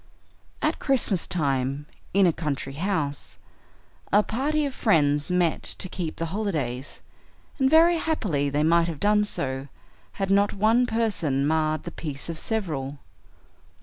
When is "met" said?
5.29-5.61